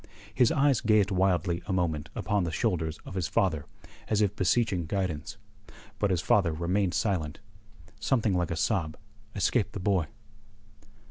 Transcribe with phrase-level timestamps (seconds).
[0.33, 3.67] His eyes gazed wildly a moment upon the shoulders of his father,
[4.07, 5.37] as if beseeching guidance.
[5.99, 7.39] But his father remained silent.
[7.99, 8.97] Something like a sob
[9.35, 10.07] escaped the boy.